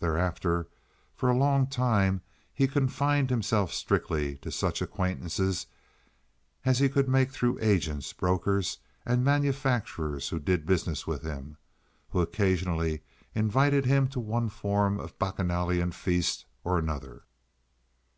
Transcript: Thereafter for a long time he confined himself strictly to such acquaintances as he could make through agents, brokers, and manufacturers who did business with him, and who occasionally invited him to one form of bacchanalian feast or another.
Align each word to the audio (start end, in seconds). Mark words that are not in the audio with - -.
Thereafter 0.00 0.66
for 1.14 1.28
a 1.28 1.36
long 1.36 1.66
time 1.66 2.22
he 2.54 2.66
confined 2.66 3.28
himself 3.28 3.70
strictly 3.70 4.36
to 4.36 4.50
such 4.50 4.80
acquaintances 4.80 5.66
as 6.64 6.78
he 6.78 6.88
could 6.88 7.06
make 7.06 7.30
through 7.30 7.58
agents, 7.60 8.14
brokers, 8.14 8.78
and 9.04 9.22
manufacturers 9.22 10.30
who 10.30 10.38
did 10.38 10.64
business 10.64 11.06
with 11.06 11.20
him, 11.20 11.36
and 11.38 11.56
who 12.08 12.22
occasionally 12.22 13.02
invited 13.34 13.84
him 13.84 14.08
to 14.08 14.20
one 14.20 14.48
form 14.48 14.98
of 14.98 15.18
bacchanalian 15.18 15.92
feast 15.92 16.46
or 16.64 16.78
another. 16.78 17.24